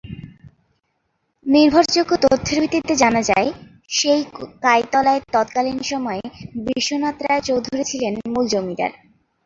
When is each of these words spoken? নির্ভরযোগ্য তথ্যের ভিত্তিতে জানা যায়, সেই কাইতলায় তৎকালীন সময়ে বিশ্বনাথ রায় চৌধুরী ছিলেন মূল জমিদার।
নির্ভরযোগ্য 1.45 2.11
তথ্যের 2.23 2.57
ভিত্তিতে 2.61 2.93
জানা 2.95 3.21
যায়, 3.21 3.49
সেই 3.89 4.21
কাইতলায় 4.63 5.21
তৎকালীন 5.33 5.79
সময়ে 5.91 6.23
বিশ্বনাথ 6.65 7.17
রায় 7.21 7.43
চৌধুরী 7.47 7.83
ছিলেন 7.91 8.13
মূল 8.33 8.45
জমিদার। 8.53 8.91